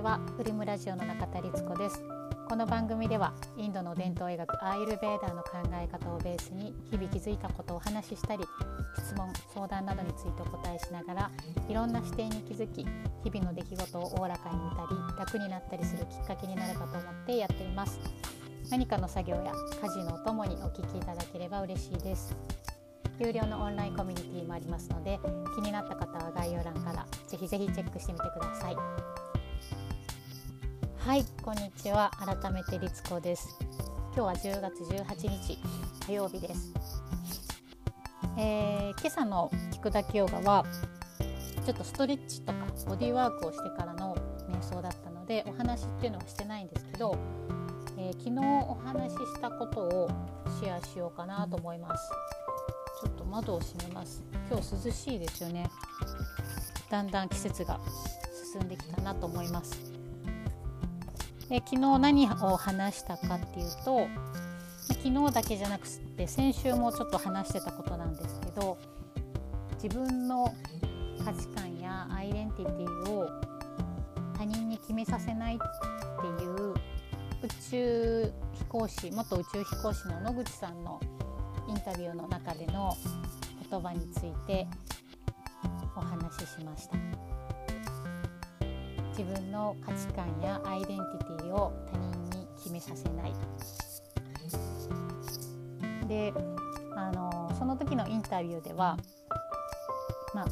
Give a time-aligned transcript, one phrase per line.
[0.00, 2.02] ちはウリムラジオの中田律子です。
[2.48, 8.42] この番組ではインドの伝統医学アーユルベーダーの考え方をベースに日々気づいたことをお話ししたり
[8.96, 11.30] 質問相談などについてお答えしながら
[11.68, 12.86] いろんな視点に気づき
[13.24, 18.00] 日々の出来事をおおらかに見たり楽になったりするきっかけになるかと思ってやっています。
[18.70, 22.34] 何かの作業や家事のお供にお聞きいただければ嬉しいです。
[23.18, 25.20] 有料のオンラインコミュニティもありますので
[25.54, 29.29] 気になった方は概要欄からぜひぜひチェックしてみてください。
[31.00, 32.10] はいこんにちは。
[32.18, 33.56] 改めて律子です。
[34.14, 35.58] 今日は10月18日
[36.06, 36.74] 火曜日です、
[38.36, 40.66] えー、今朝の聞くだけヨガは
[41.64, 44.14] ちょっとストレッチとかボディーワークをしてからの
[44.46, 47.16] 瞑想だったのでお話っていうのはしてないんですけど、
[47.96, 50.10] えー、昨日お話ししたことを
[50.60, 52.10] シェアしようかなと思います。
[53.02, 54.22] ちょっと窓を閉めます。
[54.50, 55.70] 今日涼しいですよね。
[56.90, 57.80] だんだん季節が
[58.52, 59.89] 進んできたなと思います。
[61.50, 64.06] で昨日何を話したかっていうと
[64.88, 68.78] 昨日だけじゃなくて先週もちょっと話してたことなんですけど
[69.82, 70.54] 自分の
[71.24, 73.28] 価値観やアイデンティティを
[74.38, 81.00] 他人に決めさせないっていう宇宙飛行士元宇宙飛行士の野口さんの
[81.68, 82.94] インタビューの中での
[83.68, 84.68] 言葉について
[85.96, 87.29] お話ししました。
[89.20, 93.34] 自分の価値観やアイデンティティを他人に決めさせない
[96.08, 96.32] で
[96.96, 98.96] あのその時のインタビューでは、
[100.34, 100.46] まあ、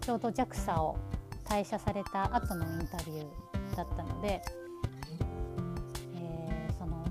[0.00, 0.98] ちょうど JAXA を
[1.44, 4.42] 退社された後のインタビューだったので、
[6.16, 7.06] えー、その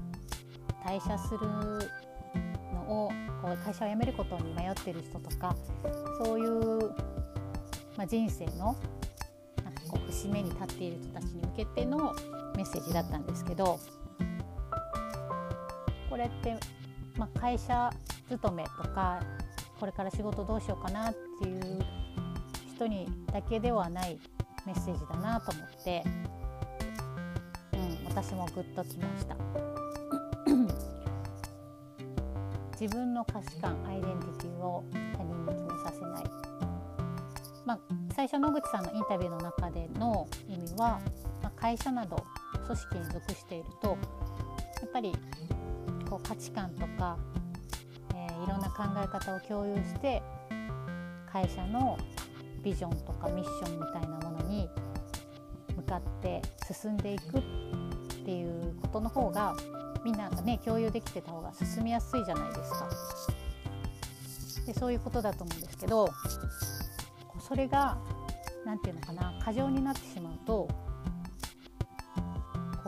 [0.86, 1.40] 退社する
[2.74, 5.56] のをこう会社を辞めることに迷ってる人とか
[6.22, 6.90] そういう、
[7.96, 8.76] まあ、人生の
[10.22, 12.14] 節目に立っている人たちに向けての
[12.56, 13.80] メッセージだったんですけど
[16.12, 16.56] これって、
[17.18, 17.90] まあ、会社
[18.30, 19.20] 勤めとか
[19.80, 21.80] これから仕事どうしようかなっていう
[22.76, 24.20] 人にだけではない
[24.68, 26.04] メッセージだなと思って、
[27.74, 29.36] うん、私もグッときました。
[32.80, 34.84] 自分の価値観アイデンティティを
[35.18, 36.24] 他人に決めさせない、
[37.66, 37.80] まあ、
[38.16, 41.00] 最初野口さんのインタビューの中での意味は、
[41.42, 42.24] まあ、会社など
[42.66, 43.98] 組織に属していると
[44.82, 45.14] やっぱり
[46.10, 47.18] こう価値観とか、
[48.14, 50.22] えー、いろんな考え方を共有して
[51.32, 51.98] 会社の
[52.64, 54.70] ビジョンとかミッションみたいなものに
[55.76, 57.42] 向かって進んでいくっ
[58.26, 59.56] ていうことの方が
[60.04, 62.90] みんながね共有できてた方が進みやすいじゃないですか。
[64.66, 66.10] でそういうことだと思うんですけど
[67.52, 67.98] それが
[68.66, 70.70] 何て言うのかな過剰になってしまうと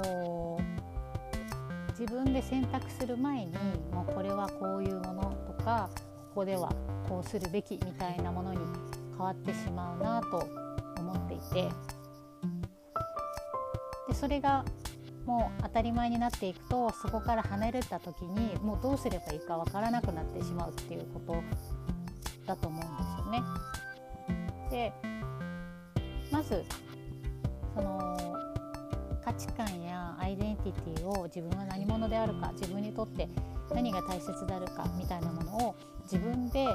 [0.01, 3.51] こう自分で選択する前に
[3.91, 5.23] もうこれはこういうもの
[5.57, 5.89] とか
[6.29, 6.73] ここでは
[7.09, 8.59] こうするべきみたいなものに
[9.09, 10.47] 変わってしまうなと
[10.97, 11.69] 思っていて
[14.07, 14.63] でそれが
[15.25, 21.43] もう当たり前になっていくとそこから離れた時にもうどうすればいいか分からなくなってしまうっていうこと
[22.45, 23.72] だと思うんですよね。
[24.73, 24.91] で
[26.31, 26.63] まず
[27.75, 28.17] その
[29.23, 33.29] 価値観やアイデンティティを自分は何者であるか自分にとって
[33.71, 35.75] 何が大切であるかみたいなものを
[36.11, 36.65] 自分で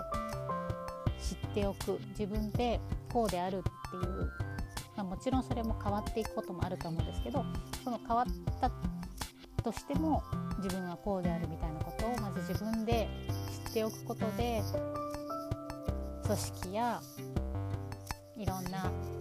[1.21, 2.81] 知っておく自分で
[3.13, 4.31] こうであるっていう
[4.97, 7.45] まあ、もちろんそれも変わっていくこともあると思うんですけど
[7.85, 8.27] その変わっ
[8.61, 8.71] た
[9.63, 10.25] としても
[10.61, 13.09] 自分はこうであるみたいなことをまず自分で
[13.67, 14.61] 知っておくことで
[16.25, 17.01] 組織や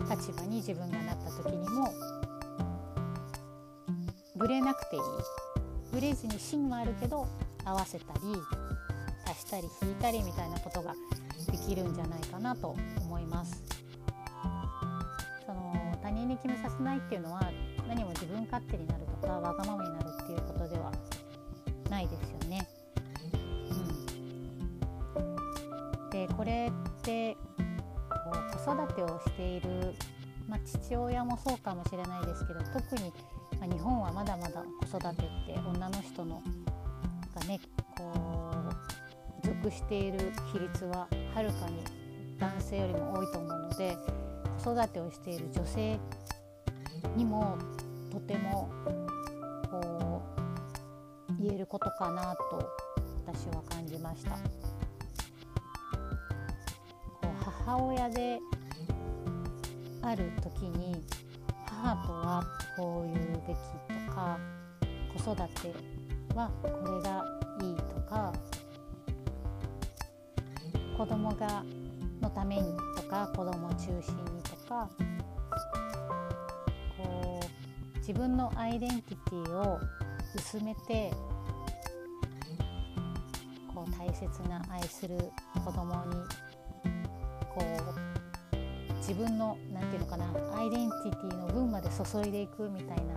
[0.09, 1.94] 立場に自分がなった時にも
[4.35, 5.02] ぶれなくていい
[5.91, 7.28] ぶれずに芯はあるけど
[7.66, 8.19] 合わせたり
[9.25, 10.94] 足したり引いたりみたいなことが
[11.52, 13.64] できるんじゃないかなと思います。
[15.46, 17.52] その他人に決めさせないっていうのは
[17.88, 20.91] 何も自分勝手になるとかわがままになるっていうことでは
[21.90, 22.67] ないですよね。
[25.16, 27.35] うん、でこれって
[28.32, 29.94] こう子育てをしている、
[30.47, 33.14] まあ、父親もそうかもしれないですけど特に、
[33.59, 36.41] まあ、日本はまだまだ子育てって女の人の
[37.35, 37.59] がね
[37.97, 38.14] こ
[39.44, 41.84] う属している比率ははるかに
[42.40, 43.97] 男性よりも多いと思うので
[44.64, 46.00] 子育てをしている女性
[47.16, 47.58] にも
[48.12, 48.70] とても
[49.70, 50.22] こ
[51.29, 52.70] う言えることかなと
[53.26, 54.66] 私は感じました。
[57.67, 58.40] 母親で
[60.02, 61.03] ある時に
[61.66, 62.43] 母とは
[62.78, 64.40] こういうべきとか
[65.14, 65.73] 子育て
[66.34, 67.25] はこれが
[67.61, 68.31] いいとか
[70.97, 71.61] 子供が
[72.22, 72.64] のために
[72.96, 74.90] とか子供中心にとか
[76.97, 79.78] こう自分のアイデンティティを
[80.37, 81.11] 薄めて
[83.75, 85.17] こう大切な愛する
[85.66, 86.47] 子供に
[87.57, 87.65] こ
[88.53, 90.25] う自分の何て言うのかな
[90.57, 93.13] アイデンティティの分まで注いでいくみたいな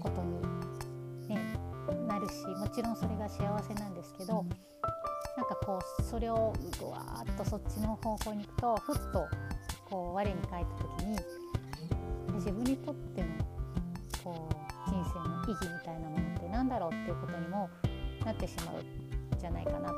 [0.00, 1.40] ことに、ね、
[2.06, 4.44] なるしもちろんそれが幸せなんですけど
[5.36, 9.26] なんかこうそれをぐわーっとそっちの方向に行くとふっと
[9.88, 11.16] こう我に返った時に
[12.34, 13.28] 自分にとっての
[14.22, 17.68] こう人生の意義みたいなものって何だろうっていうことにも
[18.24, 19.94] なってしまうんじゃないかなと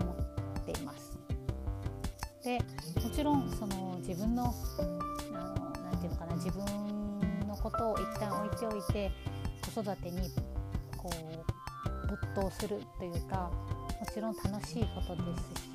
[0.00, 0.12] 思
[0.60, 1.17] っています。
[2.48, 2.58] で
[3.04, 5.54] もちろんその自分のあの
[5.84, 6.64] なて言うのかな自分
[7.46, 9.10] のことを一旦置いておいて
[9.74, 10.30] 子育てに
[10.96, 13.50] こう没頭するというか
[14.00, 15.22] もちろん楽しいことで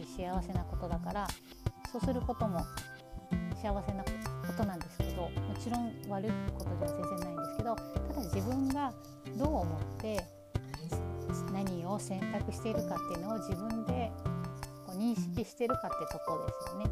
[0.08, 1.28] すし幸せなことだから
[1.92, 2.60] そうすることも
[3.62, 5.30] 幸せなことなんですけども
[5.64, 7.82] ちろん悪いことでは全然ないんですけどた
[8.16, 8.92] だ自分が
[9.38, 10.26] どう思って
[11.52, 14.12] 何を選択しているかっていうのを自分で
[14.96, 16.86] 認識してるかってとこですよね。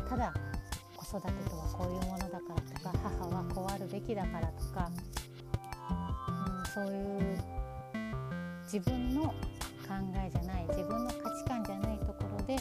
[0.00, 0.32] うん、ただ
[0.96, 4.90] 子育てとはこういうものだからとか母はこうあるべきだからとか、
[5.90, 7.38] うん、そういう
[8.64, 9.34] 自分の考
[10.24, 12.56] えじゃない自分の価値観じゃないところで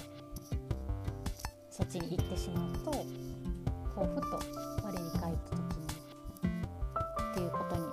[1.69, 3.05] そっちに行ってしまうとこ
[4.01, 4.39] うふと
[4.83, 5.89] 我に返った時に
[7.31, 7.83] っていうことに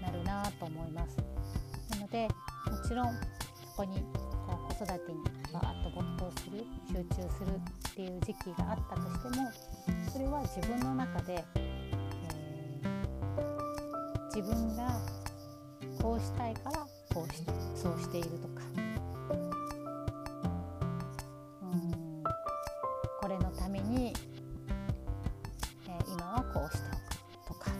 [0.00, 1.16] なるなと思います。
[1.90, 2.26] なので
[2.70, 3.37] もちろん
[3.78, 4.00] こに
[4.44, 5.22] こう子育てに
[5.52, 9.52] バーッと没頭する集中するっていう時期があったとしても
[10.12, 15.00] それは自分の中で、えー、自分が
[16.02, 16.78] こうしたいから
[17.14, 17.44] こうし
[17.80, 18.64] そうしているとか。
[21.62, 22.24] うん。
[23.20, 24.12] これのために、
[25.86, 26.88] えー、今はこうして
[27.48, 27.70] おくとか。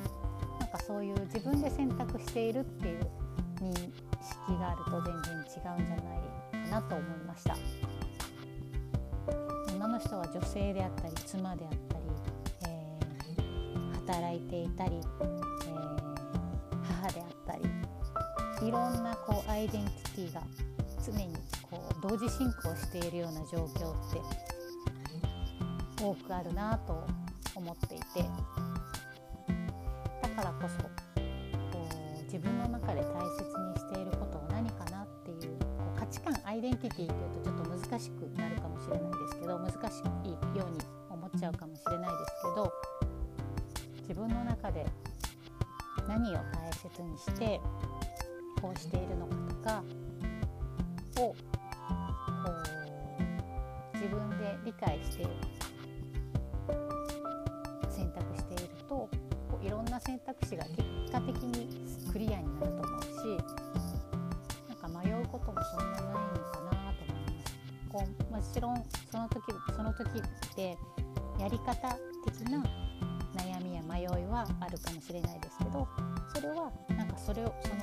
[0.60, 3.10] なんかそういう自分で選択しているっていう
[3.60, 4.07] 認
[4.48, 7.54] 識があると全然違うんじゃないかなと思いました。
[9.74, 12.04] 女の人は女性であったり妻であったり、
[12.66, 15.04] えー、働いていたり、えー、
[16.82, 20.42] 母であったりいろんなこうアイデンティティが
[21.04, 21.32] 常に
[21.70, 24.20] こう同時進行しているような状況って
[26.02, 27.06] 多くあるなと
[27.54, 28.04] 思っていて
[30.22, 31.08] だからこそ
[32.24, 33.04] 自分の中で大
[33.36, 34.18] 切にしている
[36.58, 40.78] イデンティティっていうとちょっと難しくなるかもしれないですけど難しいように
[41.08, 42.72] 思っちゃうかもしれないですけど
[44.08, 44.84] 自分の中で
[46.08, 47.60] 何を大切にして
[48.60, 51.37] こうしているのかとかをこ
[53.93, 55.26] う自分で理解して
[57.88, 59.10] 選択しているとこ
[59.62, 60.82] ういろんな選択肢が結
[61.12, 61.69] 果的に
[67.98, 68.76] こうもちろん
[69.10, 69.43] その時
[69.74, 70.76] その時って
[71.40, 71.74] やり方
[72.24, 72.62] 的な
[73.34, 75.88] 悩みや迷いはあるかもしれないですけど
[76.34, 77.82] それはなんかそれをその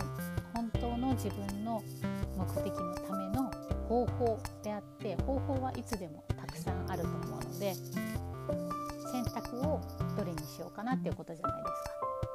[0.53, 1.84] 本当の自分の
[2.38, 3.51] 目的のための
[3.89, 7.74] 方法であって方法はいつでもたくさんあると思うので
[9.12, 9.81] 選択を
[10.15, 12.35] どれにしようかなっていうことじゃないですか。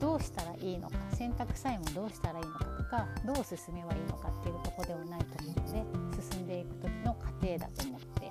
[0.00, 8.30] どうしたらいいのか選択さえもどうしたらいいのかとかどう進めばいいのかっていうとこではないと思うので進んでいく時の過程だと思ってい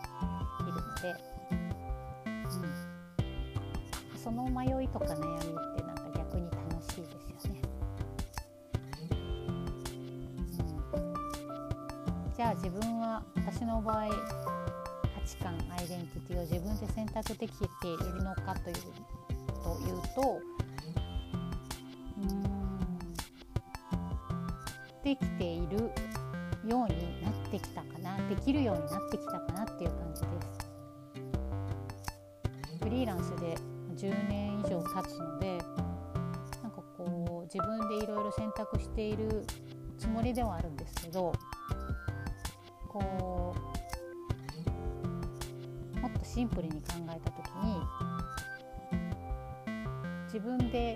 [0.65, 1.15] るので、
[4.13, 5.39] うん、その迷いとか悩みっ
[5.75, 7.61] てなんか逆に楽しいですよね。
[9.11, 9.39] うん
[12.35, 14.15] じゃあ自分は私の場合価
[15.25, 18.75] 値観アイデンティティを自分で選択できているのかという
[19.61, 20.39] というと
[25.09, 25.91] できている
[26.67, 30.59] ようになってきたかなできるようになってきたかなっていう感じです。
[32.83, 33.57] フリーランスで
[33.97, 35.57] 10年以上経つので
[36.61, 39.43] なんかこう自分でいろいろ選択している
[39.97, 41.33] つもりではあるんですけど
[42.87, 43.55] こ
[45.95, 47.81] うもっとシンプルに考えた時に
[50.25, 50.95] 自分で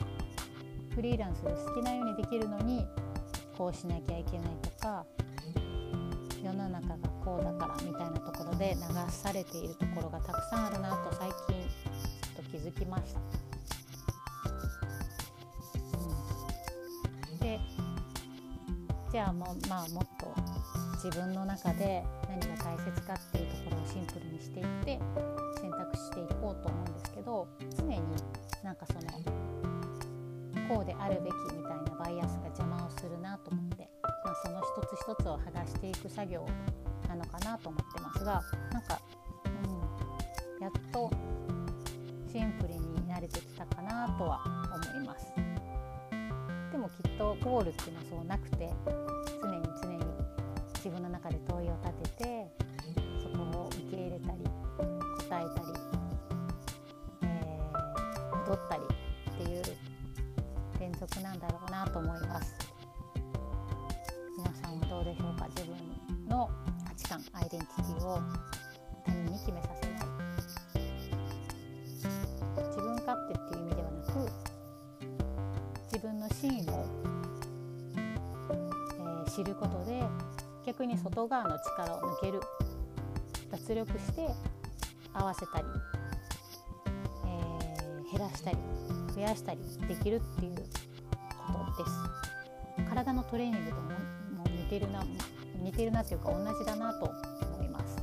[0.93, 2.85] フリーランスで好きなようにできるのに
[3.57, 5.05] こうしなきゃいけないとか
[6.43, 11.69] 世の中がこうだからみたいなところで流されているところがたくさんあるなと最近
[12.35, 13.19] ちょっと気づきました。
[17.31, 17.59] うん、で
[19.11, 20.33] じゃあも、まあ、もっと
[21.03, 24.99] 自分の中で何が大切かっていうところをシンプルにしていって
[25.61, 28.01] 選択していこうと思うんですけど常に
[28.63, 29.01] なんかその
[30.67, 33.87] こうであるべきみたいなバイアスが邪魔をするなと思って、
[34.25, 36.45] まあ、その一つ一つを剥がしていく作業
[37.07, 38.43] なのかなと思ってますが
[38.73, 38.99] なんか、
[39.45, 41.09] うん、やっと
[42.29, 45.33] シンプルに慣れてきたかなとは思います。
[46.73, 48.69] でもきっとゴールっていうのはそうなくて
[49.41, 49.67] 常に
[61.21, 62.55] なんだろうなと思います。
[64.37, 65.75] 皆さんはどうでしょうか自分
[66.27, 66.49] の
[66.87, 68.19] 価値観アイデンティティを
[69.05, 69.99] 他人に決めさせない
[72.69, 74.31] 自分勝手っていう意味ではなく
[75.91, 76.85] 自分の真意を、
[77.95, 80.03] えー、知ることで
[80.65, 82.39] 逆に外側の力を抜ける。
[83.53, 84.27] 脱力して
[85.13, 85.65] 合わせたり、
[87.23, 88.57] え、減らしたり
[89.13, 90.55] 増やしたりできるっていう
[91.53, 91.95] ことです。
[92.89, 93.91] 体のトレーニングとも
[94.49, 95.03] 似てるな
[95.61, 97.97] 似てるなというか同じだなと思います。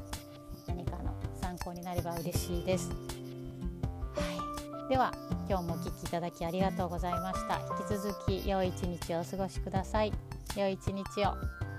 [0.67, 2.95] 何かの参考になれば嬉しいです、は
[4.87, 5.13] い、では
[5.49, 7.61] 今日もお聴きいただきありがとうございました。
[7.81, 10.13] 引き続き良い一日をお過ごしください。
[10.57, 11.70] 良い一日を。